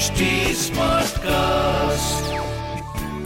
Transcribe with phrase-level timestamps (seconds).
[0.00, 0.26] HD
[0.58, 2.28] Smartcast.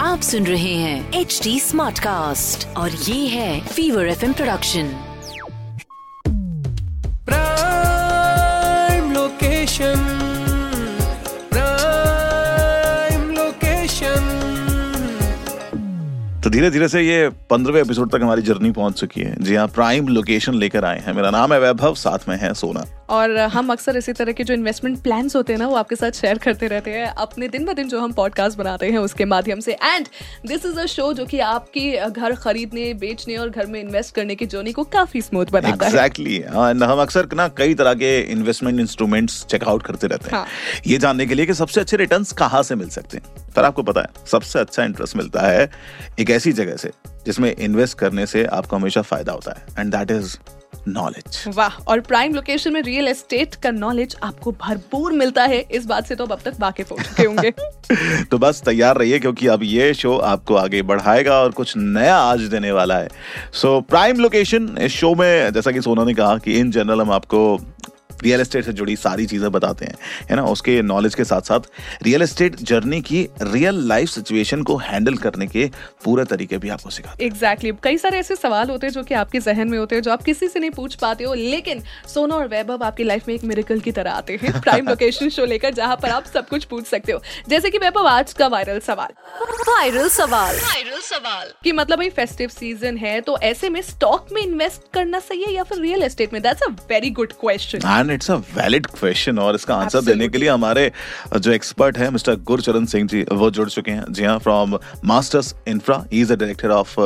[0.00, 4.88] आप सुन रहे हैं एच डी स्मार्ट कास्ट और ये है Fever F production
[7.26, 9.94] prime location
[11.52, 14.30] prime location
[16.44, 19.68] तो धीरे धीरे से ये पंद्रहवें एपिसोड तक हमारी जर्नी पहुँच चुकी है। जी हाँ
[19.68, 23.72] प्राइम लोकेशन लेकर आए हैं। मेरा नाम है वैभव साथ में है सोना। और हम
[23.72, 26.66] अक्सर इसी तरह के जो इन्वेस्टमेंट प्लान्स होते हैं ना वो आपके साथ शेयर करते
[26.66, 30.06] रहते हैं अपने दिन ब दिन जो हम पॉडकास्ट बनाते हैं उसके माध्यम से। And
[30.46, 34.34] this is a show जो कि आपकी घर खरीदने बेचने और घर में इन्वेस्ट करने
[34.34, 38.80] की जर्नी को काफ़ी स्मूथ बनाता है। एग्जैक्टली हम अक्सर ना कई तरह के इन्वेस्टमेंट
[38.80, 40.46] इंस्ट्रूमेंट्स चेकआउट करते रहते हैं। हाँ।
[40.86, 43.82] ये जानने के लिए कि सबसे अच्छे रिटर्न्स कहाँ से मिल सकते हैं। पर आपको
[43.82, 45.70] पता है सबसे अच्छा इंटरेस्ट मिलता है
[46.20, 46.90] एक ऐसी जगह से
[47.26, 50.36] जिसमें इन्वेस्ट करने से आपको हमेशा फ़ायदा होता है। एंड दैट इज़
[50.88, 55.86] नॉलेज वाह और प्राइम लोकेशन में रियल एस्टेट का नॉलेज आपको भरपूर मिलता है। इस
[55.86, 57.52] बात से तो अब तक वाकिफ हो चुके होंगे।
[58.24, 62.40] तो बस तैयार रहिए क्योंकि अब ये शो आपको आगे बढ़ाएगा और कुछ नया आज
[62.40, 63.08] देने वाला है।
[63.52, 67.10] सो प्राइम लोकेशन इस शो में जैसा कि सोना ने कहा कि इन जनरल हम
[67.10, 67.58] आपको
[68.10, 69.94] रियल एस्टेट से जुड़ी सारी चीज़ें बताते हैं
[70.30, 70.44] है ना?
[70.44, 71.60] उसके नॉलेज के साथ साथ
[72.02, 75.70] रियल एस्टेट जर्नी की रियल लाइफ सिचुएशन को हैंडल करने के
[76.04, 77.84] पूरे तरीके भी आपको सिखाते एग्जैक्टली exactly.
[77.84, 80.22] कई सारे ऐसे सवाल होते हैं जो कि आपके जहन में होते हैं जो आप
[80.22, 81.82] किसी से नहीं पूछ पाते हो लेकिन
[82.14, 85.44] सोना और वैभव आपकी लाइफ में एक मेरिकल की तरह आते हैं प्राइम लोकेशन शो
[85.44, 88.80] लेकर जहाँ पर आप सब कुछ पूछ सकते हो। जैसे कि वैभव आज का वायरल
[88.80, 89.12] सवाल।
[89.68, 95.18] वायरल सवाल। कि मतलब भाई फेस्टिव सीज़न है तो ऐसे में स्टॉक में इन्वेस्ट करना
[95.18, 96.42] सही है या फिर रियल एस्टेट में?
[96.42, 100.38] That's a very good question and it's a valid question और इसका आंसर देने के
[100.38, 100.90] लिए हमारे
[101.36, 105.54] जो एक्सपर्ट है मिस्टर गुरचरण सिंह जी वो जुड़ चुके हैं। जी हाँ from Masters
[105.68, 107.00] Infra is a director of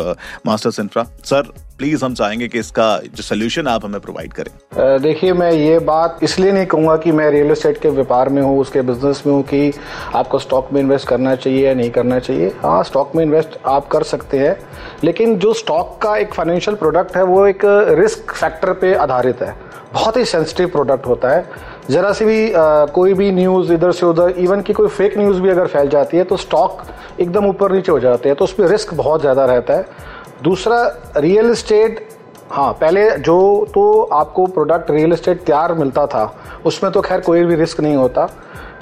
[0.47, 5.33] Masters Infra sir please हम चाहेंगे कि इसका जो सोल्यूशन आप हमें प्रोवाइड करें। देखिए
[5.33, 8.83] मैं ये बात इसलिए नहीं कहूँगा कि मैं रियल एस्टेट के व्यापार में हूँ उसके
[8.83, 9.73] बिज़नेस में हूँ कि
[10.15, 13.89] आपको स्टॉक में इन्वेस्ट करना चाहिए या नहीं करना चाहिए। हाँ स्टॉक में इन्वेस्ट आप
[13.89, 14.57] कर सकते हैं
[15.05, 17.65] लेकिन जो स्टॉक का एक फाइनेंशियल प्रोडक्ट है वो एक
[18.01, 19.57] रिस्क फैक्टर पे आधारित है।
[19.93, 21.45] बहुत ही सेंसिटिव प्रोडक्ट होता है।
[21.91, 25.41] ज़रा सी भी अ, कोई भी न्यूज़ इधर से उधर इवन की कोई फेक न्यूज़
[25.43, 26.83] भी अगर फैल जाती है तो स्टॉक
[27.21, 30.83] एकदम ऊपर नीचे हो जाते हैं तो उस पर रिस्क बहुत ज़्यादा रहता है। दूसरा
[31.17, 32.07] रियल इस्टेट
[32.51, 36.35] हाँ पहले जो तो आपको प्रोडक्ट रियल इस्टेट तैयार मिलता था,
[36.67, 38.25] उसमें तो खैर कोई भी रिस्क नहीं होता।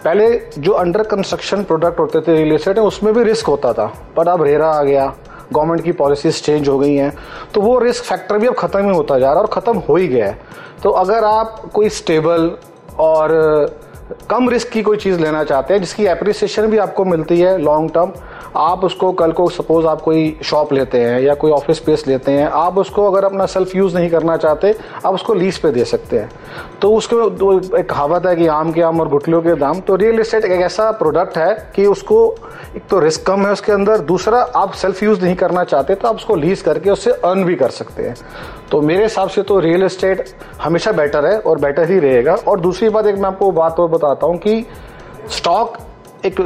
[0.05, 0.29] पहले
[0.59, 4.43] जो अंडर कंस्ट्रक्शन प्रोडक्ट होते थे रियल एस्टेट उसमें भी रिस्क होता था। पर अब
[4.43, 5.13] रेरा आ गया
[5.53, 7.13] गवर्नमेंट की पॉलिसीज़ चेंज हो गई हैं
[7.55, 9.97] तो वो रिस्क फैक्टर भी अब ख़त्म ही होता जा रहा है और ख़त्म हो
[9.97, 10.39] ही गया है।
[10.83, 12.51] तो अगर आप कोई स्टेबल
[13.01, 13.35] और
[14.31, 17.91] कम रिस्क की कोई चीज़ लेना चाहते हैं, जिसकी एप्रिसिएशन भी आपको मिलती है लॉन्ग
[17.91, 18.13] टर्म
[18.57, 22.33] आप उसको कल को सपोज़ आप कोई शॉप लेते हैं या कोई ऑफ़िस स्पेस लेते
[22.33, 24.75] हैं, आप उसको अगर अपना सेल्फ यूज़ नहीं करना चाहते,
[25.07, 26.31] आप उसको लीज पे दे सकते हैं।
[26.83, 29.97] तो उसके वो एक कहावत है कि आम के आम और गुटलियों के दाम। तो
[29.97, 32.35] रियल इस्टेट एक ऐसा प्रोडक्ट है कि उसको
[32.77, 36.09] एक तो रिस्क कम है उसके अंदर, दूसरा आप सेल्फ यूज़ नहीं करना चाहते तो
[36.09, 38.15] आप उसको लीज करके उससे अर्न भी कर सकते हैं।
[38.71, 40.25] तो मेरे हिसाब से तो रियल इस्टेट
[40.63, 43.89] हमेशा बेटर है और बेटर ही रहेगा। और दूसरी बात एक मैं आपको बात और
[43.91, 44.65] बताता हूँ कि
[45.31, 45.77] स्टॉक
[46.27, 46.41] एक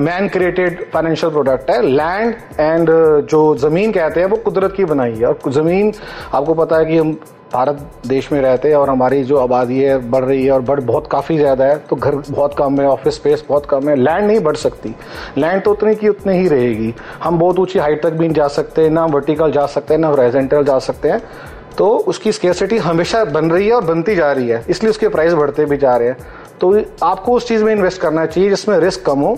[0.00, 2.90] मैन क्रिएटेड फाइनेंशियल प्रोडक्ट है लैंड एंड
[3.30, 5.92] जो ज़मीन कहते हैं वो कुदरत की बनाई है। और ज़मीन,
[6.34, 7.12] आपको पता है कि हम
[7.52, 10.80] भारत देश में रहते हैं और हमारी जो आबादी है बढ़ रही है और बढ़
[10.80, 14.26] बहुत काफ़ी ज़्यादा है तो घर बहुत कम है ऑफ़िस स्पेस बहुत कम है लैंड
[14.26, 14.94] नहीं बढ़ सकती।
[15.38, 18.46] लैंड तो उतनी की उतनी ही रहेगी। हम बहुत ऊँची हाइट तक भी नहीं जा
[18.48, 21.22] सकते, ना वर्टिकल जा सकते हैं ना हॉरिजॉन्टल जा सकते हैं।
[21.78, 25.32] तो उसकी स्केसिटी हमेशा बन रही है और बनती जा रही है, इसलिए उसके प्राइस
[25.32, 26.16] बढ़ते भी जा रहे हैं।
[26.60, 29.34] तो आपको उस चीज़ में इन्वेस्ट करना चाहिए जिसमें रिस्क कम हो।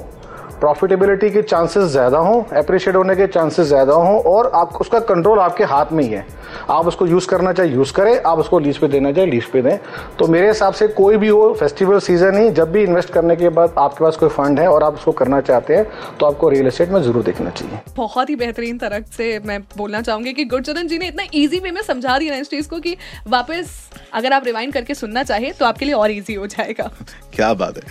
[0.63, 5.39] प्रॉफिटेबिलिटी के चांसेस ज़्यादा हों अप्रिशिएट होने के चांसेस ज़्यादा हों और आप उसका कंट्रोल
[5.41, 6.25] आपके हाथ में ही है।
[6.71, 9.63] आप उसको यूज़ करना चाहे यूज़ करें आप उसको लीज पे देना चाहे लीज पे
[9.63, 9.79] दें।
[10.19, 13.49] तो मेरे हिसाब से कोई भी हो फेस्टिवल सीज़न ही जब भी इन्वेस्ट करने के
[13.51, 15.87] बाद आपके पास कोई फंड है और आप उसको करना चाहते हैं
[16.21, 20.03] तो आपको रियल एस्टेट में ज़रूर देखना चाहिए। बहुत ही बेहतरीन तरह से मैं बोलना
[20.03, 22.79] चाहूँगी कि गुरचरण जी ने इतना ईजी वे में समझा दिया ना इस चीज़ को
[22.79, 22.97] कि
[23.29, 23.75] वापस
[24.15, 26.91] अगर आप रिवाइंड करके सुनना चाहे तो आपके लिए और इजी हो जाएगा।
[27.35, 27.83] क्या बात है।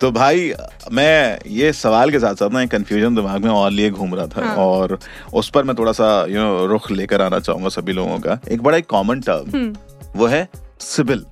[0.00, 0.52] तो भाई
[0.92, 4.26] मैं ये सवाल के साथ साथ ना एक कंफ्यूजन दिमाग में और लिए घूम रहा
[4.26, 4.98] था हाँ। और
[5.34, 8.62] उस पर मैं थोड़ा सा यू नो रुख लेकर आना चाहूँगा सभी लोगों का। एक
[8.62, 9.72] बड़ा एक कॉमन टर्म
[10.16, 10.48] वो है
[10.80, 11.24] सिबिल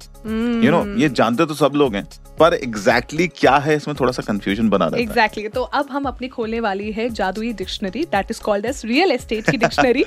[0.65, 2.07] यू नो ये जानते तो सब लोग हैं
[2.39, 5.55] पर एग्जैक्टली exactly क्या है इसमें थोड़ा सा कंफ्यूजन बना रहता है। Exactly exactly.
[5.55, 9.51] तो अब हम अपनी खोलने वाली है जादुई dictionary that is called as real estate
[9.51, 10.05] की dictionary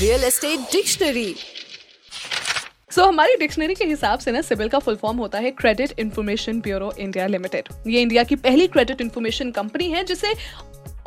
[0.00, 1.34] real estate dictionary
[2.90, 5.92] so so, हमारी डिक्शनरी के हिसाब से ना सिबिल का फुल फॉर्म होता है credit
[5.98, 10.32] information bureau India limited ये इंडिया की पहली क्रेडिट इन्फॉर्मेशन कंपनी है जिसे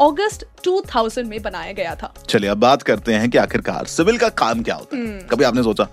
[0.01, 4.30] अगस्त 2000 में बनाया गया था। चलिए अब बात करते हैं कि आखिरकार सिविल का
[4.30, 5.88] काम क्या होता है। कभी आपने सोचा?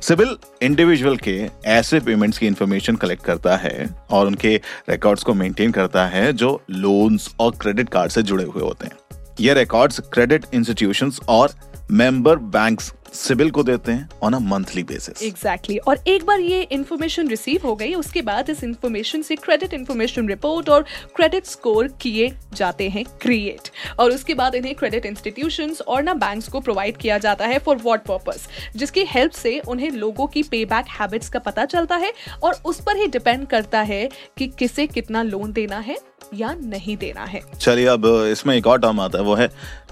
[0.00, 4.56] सिविल इंडिविजुअल के ऐसे पेमेंट्स की इंफॉर्मेशन कलेक्ट करता है और उनके
[4.90, 8.96] रिकॉर्ड्स को मेंटेन करता है जो लोन्स और क्रेडिट कार्ड से जुड़े हुए होते हैं।
[9.40, 11.54] ये रिकॉर्ड्स क्रेडिट इंस्टीट्यूशंस और
[11.90, 16.62] मेंबर बैंक्स सिविल को देते हैं on a monthly basis exactly और एक बार ये
[16.62, 20.84] इन्फॉर्मेशन रिसीव हो गई, उसके बाद इस इन्फॉर्मेशन से क्रेडिट इन्फॉर्मेशन रिपोर्ट और
[21.16, 26.44] क्रेडिट स्कोर किए जाते हैं क्रिएट और उसके बाद इन्हें क्रेडिट इंस्टीट्यूशन और ना बैंक
[26.52, 28.46] को प्रोवाइड किया जाता है फॉर व्हाट पर्पज
[28.76, 32.12] जिसकी हेल्प से उन्हें लोगों की पे बैक हैबिट्स का पता चलता है
[32.42, 34.08] और उस पर ही डिपेंड करता है
[34.38, 35.96] कि किसे कितना लोन देना है
[36.34, 39.48] या नहीं देना है। चलिए अब इसमें एक और टर्म आता है वो है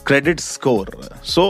[0.06, 0.90] क्रेडिट स्कोर
[1.25, 1.44] सो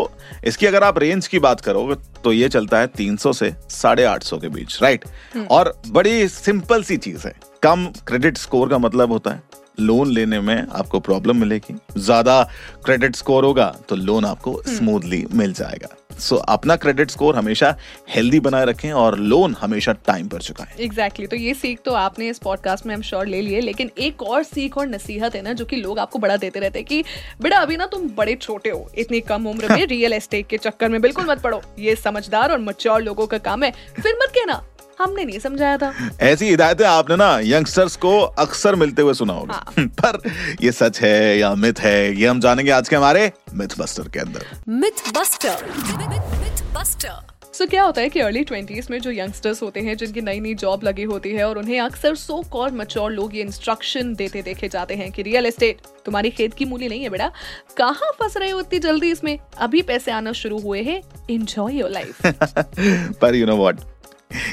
[0.45, 1.95] इसकी अगर आप रेंज की बात करोगे
[2.25, 5.05] तो ये चलता है 300 से साढ़े आठ के बीच राइट
[5.51, 9.43] और बड़ी सिंपल सी चीज़ है कम क्रेडिट स्कोर का मतलब होता है
[9.81, 12.43] लोन लेने में आपको प्रॉब्लम मिलेगी। ज़्यादा
[12.85, 15.89] क्रेडिट स्कोर होगा तो लोन आपको स्मूथली मिल जाएगा।
[16.19, 17.75] सो so, अपना क्रेडिट स्कोर हमेशा
[18.11, 21.31] हेल्दी बनाए रखें और लोन हमेशा टाइम पर चुकाएँ। Exactly exactly.
[21.31, 24.43] तो ये सीख तो आपने इस पॉडकास्ट में हम श्योर ले लिए लेकिन एक और
[24.43, 27.05] सीख और नसीहत है ना जो कि लोग आपको बड़ा देते रहते हैं कि
[27.43, 30.89] बेटा अभी ना तुम बड़े छोटे हो इतनी कम उम्र में रियल एस्टेट के चक्कर
[30.89, 33.71] में बिल्कुल मत पड़ो ये समझदार और मच्योर लोगों का काम है।
[34.03, 34.63] फिर मत कहना
[35.01, 39.55] हमने नहीं समझाया था। ऐसी हिदायतें आपने ना यंगस्टर्स को अक्सर मिलते हुए सुना होगा।
[39.55, 40.21] हाँ। पर
[40.63, 44.19] ये सच है या मिथ है ये हम जानेंगे आज के हमारे मिथ बस्टर के
[44.19, 45.65] अंदर। Myth buster
[45.99, 47.23] myth buster
[47.55, 50.41] so so, क्या होता है कि अर्ली ट्वेंटीज में जो यंगस्टर्स होते हैं जिनकी नई
[50.41, 54.43] नई जॉब लगी होती है और उन्हें अक्सर सो कॉल मच्योर लोग ये इंस्ट्रक्शन देते
[54.43, 57.31] देखे जाते हैं कि रियल एस्टेट तुम्हारी खेत की मूली नहीं है बेटा।
[57.77, 59.39] कहाँ फंस रहे हो इतनी जल्दी इसमें?
[59.59, 61.01] अभी पैसे आना शुरू हुए हैं।
[61.31, 62.27] एंजॉय योर लाइफ
[63.21, 63.81] पर यू नो व्हाट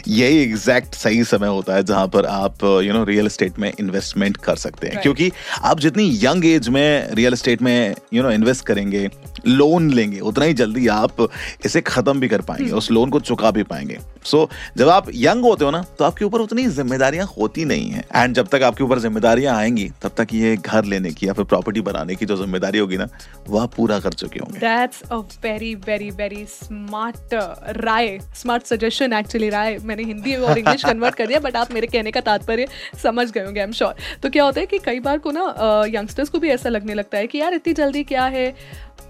[0.07, 4.37] यही एग्जैक्ट सही समय होता है जहाँ पर आप यू नो रियल एस्टेट में इन्वेस्टमेंट
[4.37, 5.03] कर सकते हैं right.
[5.03, 5.31] क्योंकि
[5.61, 9.09] आप जितनी यंग एज में रियल एस्टेट में यू नो इन्वेस्ट करेंगे
[9.47, 11.27] लोन लेंगे उतना ही जल्दी आप
[11.65, 12.77] इसे खत्म भी कर पाएँगे hmm.
[12.77, 16.05] उस लोन को चुका भी पाएँगे सो so, जब आप यंग होते हो ना तो
[16.05, 20.11] आपके ऊपर उतनी जिम्मेदारियाँ होती नहीं है। एंड जब तक आपके ऊपर जिम्मेदारियाँ आएँगी तब
[20.17, 23.07] तक ये घर लेने की या फिर प्रॉपर्टी बनाने की जो ज़िम्मेदारी होगी ना
[23.49, 27.33] वह पूरा कर चुके होंगे। That's a very very very smart
[27.77, 31.87] Rai smart suggestion actually राय। मैंने हिंदी और इंग्लिश कन्वर्ट कर दिया बट आप मेरे
[31.87, 32.67] कहने का तात्पर्य
[33.03, 35.43] समझ गए होंगे आई एम श्योर तो क्या होता है कि कई बार को ना
[35.89, 38.45] यंगस्टर्स को भी ऐसा लगने लगता है कि यार इतनी जल्दी क्या है?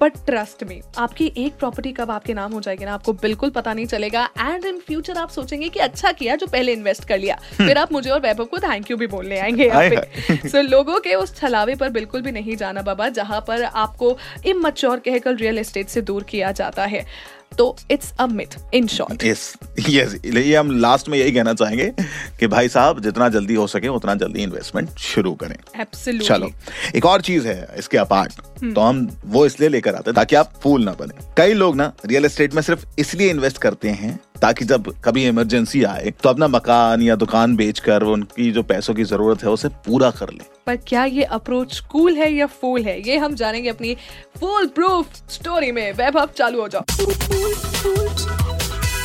[0.02, 3.74] बट ट्रस्ट में आपकी एक प्रॉपर्टी कब आपके नाम हो जाएगी ना आपको बिल्कुल पता
[3.74, 7.36] नहीं चलेगा। एंड इन फ्यूचर आप सोचेंगे कि अच्छा किया जो पहले इन्वेस्ट कर लिया।
[7.36, 11.00] हम्म। फिर आप मुझे और वैभव को थैंक यू भी बोलने आएँगे सो so, लोगों
[11.00, 15.60] के उस छलावे पर बिल्कुल भी नहीं जाना बाबा जहाँ पर आपको इमच्योर कहकर रियल
[15.60, 17.06] एस्टेट से दूर किया जाता है।
[17.57, 19.53] तो it's a myth in short yes
[19.89, 21.92] yes ये हम लास्ट में यही कहना चाहेंगे
[22.39, 26.27] कि भाई साहब जितना जल्दी हो सके उतना जल्दी इन्वेस्टमेंट शुरू करें। Absolutely.
[26.27, 26.50] चलो
[26.95, 28.75] एक और चीज़ है इसके अपार्ट। hmm.
[28.75, 31.92] तो हम वो इसलिए लेकर आते हैं ताकि आप फूल ना बने। कई लोग ना
[32.06, 36.48] रियल एस्टेट में सिर्फ़ इसलिए इन्वेस्ट करते हैं ताकि जब कभी इमरजेंसी आए तो अपना
[36.48, 40.76] मकान या दुकान बेचकर उनकी जो पैसों की ज़रूरत है उसे पूरा कर ले। पर
[40.88, 43.00] क्या ये अप्रोच कूल है या फूल है?
[43.02, 43.96] ये हम जानेंगे अपनी
[44.40, 46.82] फुल प्रूफ स्टोरी में। वैभव चालू हो जाओ।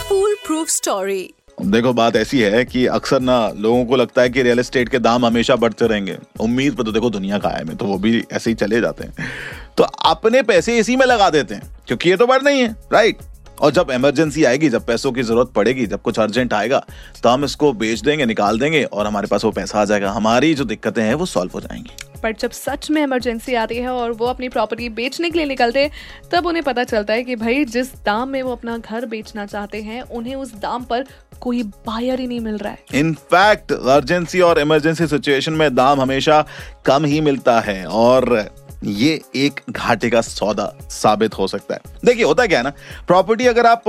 [0.08, 4.42] फुल प्रूफ स्टोरी देखो बात ऐसी है कि अक्सर ना लोगों को लगता है कि
[4.42, 7.84] रियल एस्टेट के दाम हमेशा बढ़ते रहेंगे। उम्मीद पर तो देखो दुनिया का है तो
[7.84, 9.28] वो भी ऐसे ही चले जाते हैं।
[9.76, 13.18] तो अपने पैसे इसी में लगा देते हैं क्योंकि ये तो बढ़ नहीं है राइट
[13.60, 16.84] और जब इमरजेंसी आएगी जब पैसों की ज़रूरत पड़ेगी जब कुछ अर्जेंट आएगा
[17.22, 20.54] तो हम इसको बेच देंगे निकाल देंगे और हमारे पास वो पैसा आ जाएगा। हमारी
[20.54, 24.12] जो दिक्कतें हैं वो सॉल्व हो जाएँगी। पर जब सच में इमरजेंसी आती है और
[24.12, 25.90] वो अपनी प्रॉपर्टी बेचने के लिए निकलते
[26.32, 29.82] तब उन्हें पता चलता है कि भाई जिस दाम में वो अपना घर बेचना चाहते
[29.82, 31.04] हैं उन्हें उस दाम पर
[31.40, 36.44] कोई बायर ही नहीं मिल रहा है। इनफैक्ट अर्जेंसी और इमरजेंसी सिचुएशन में दाम हमेशा
[36.86, 38.38] कम ही मिलता है और
[38.84, 42.72] ये एक घाटे का सौदा साबित हो सकता है। देखिए होता क्या है ना
[43.06, 43.84] प्रॉपर्टी अगर आप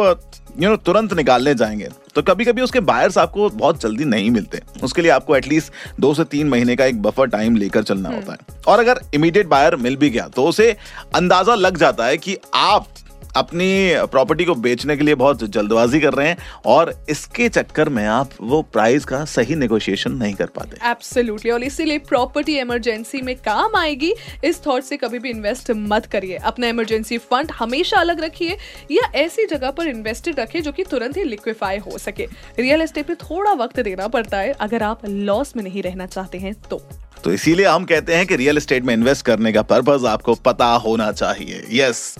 [0.59, 4.61] यू नो तुरंत निकालने जाएँगे तो कभी कभी उसके बायर्स आपको बहुत जल्दी नहीं मिलते।
[4.83, 8.31] उसके लिए आपको एटलीस्ट दो से तीन महीने का एक बफर टाइम लेकर चलना होता
[8.31, 10.75] है। हम्म। और अगर इमीडिएट बायर मिल भी गया तो उसे
[11.15, 12.87] अंदाज़ा लग जाता है कि आप
[13.35, 18.05] अपनी प्रॉपर्टी को बेचने के लिए बहुत जल्दबाजी कर रहे हैं और इसके चक्कर में
[18.05, 23.35] आप वो प्राइस का सही नेगोशिएशन नहीं कर पाते। एब्सोल्युटली और इसीलिए प्रॉपर्टी इमरजेंसी में
[23.35, 28.23] काम आएगी। इस थॉट से कभी भी इन्वेस्ट मत करिए। अपना इमरजेंसी फंड हमेशा अलग
[28.23, 28.57] रखिए
[28.91, 32.27] या ऐसी जगह पर इन्वेस्टेड रखिए जो कि तुरंत ही लिक्विफाई हो सके।
[32.59, 36.37] रियल एस्टेट पे थोड़ा वक्त देना पड़ता है। अगर आप लॉस में नहीं रहना चाहते
[36.37, 36.81] हैं तो।
[37.23, 40.65] तो इसीलिए हम कहते हैं कि रियल एस्टेट में इन्वेस्ट करने का पर्पज आपको पता
[40.65, 42.15] होना चाहिए। यस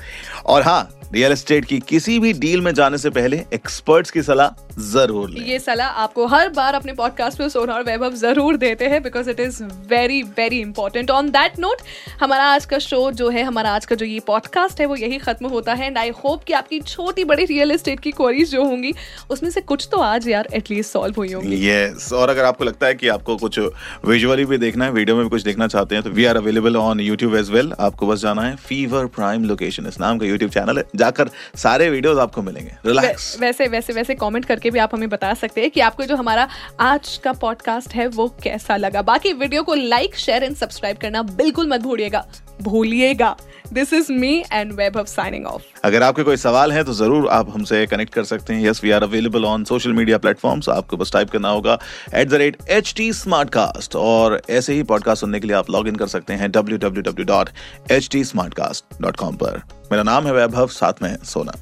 [0.45, 4.63] और हाँ रियल एस्टेट की किसी भी डील में जाने से पहले एक्सपर्ट्स की सलाह
[4.83, 8.85] ज़रूर लें। ये सलाह आपको हर बार अपने पॉडकास्ट पे सोना और वैभव ज़रूर देते
[8.85, 11.81] हैं because it is very very important on that note
[12.21, 15.17] हमारा आज का शो जो है हमारा आज का जो ये पॉडकास्ट है वो यही
[15.17, 18.65] खत्म होता है एंड आई होप कि आपकी छोटी बड़ी रियल एस्टेट की क्वेरीज जो
[18.65, 18.93] होंगी
[19.29, 22.87] उसमें से कुछ तो आज यार एटलीस्ट सॉल्व हुई होंगी। यस और अगर आपको लगता
[22.87, 23.59] है कि आपको कुछ
[24.05, 26.77] विजुअली भी देखना है वीडियो में भी कुछ देखना चाहते हैं तो we are available
[26.77, 30.51] on YouTube as well आपको बस जाना है फीवर प्राइम लोकेशन इस नाम का यूट्यूब
[30.51, 34.79] चैनल है जाकर सारे वीडियोस आपको मिलेंगे। रिलैक्स वै- वैसे वैसे वैसे कमेंट करके भी
[34.79, 36.47] आप हमें बता सकते हैं कि आपको जो हमारा
[36.79, 41.21] आज का पॉडकास्ट है, वो कैसा लगा। बाकी वीडियो को लाइक शेयर एंड सब्सक्राइब करना
[41.21, 42.27] बिल्कुल मत भूलिएगा।
[42.61, 43.37] भूलिएगा।
[43.73, 47.49] This is me and Vaibhav signing off अगर आपके कोई सवाल है तो ज़रूर आप
[47.49, 51.11] हमसे कनेक्ट कर सकते हैं। Yes we are available on social media platforms आपको बस
[51.13, 51.77] टाइप करना होगा
[52.13, 55.69] at the rate H T smart cast और ऐसे ही पॉडकास्ट सुनने के लिए आप
[55.71, 57.49] लॉग इन कर सकते हैं W W W dot
[57.91, 61.53] H T smart cast dot com पर। मेरा नाम है वैभव साथ में सोना।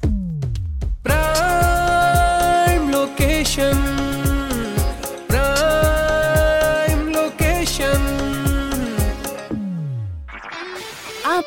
[1.08, 2.90] Prime